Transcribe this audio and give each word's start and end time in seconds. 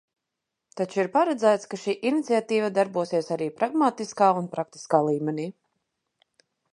Taču 0.79 1.01
ir 1.03 1.09
paredzēts, 1.17 1.67
ka 1.73 1.79
šī 1.81 1.93
iniciatīva 2.11 2.71
darbosies 2.77 3.29
arī 3.37 3.49
pragmatiskā 3.59 4.31
un 4.41 4.49
praktiskā 4.57 5.03
līmenī. 5.09 5.47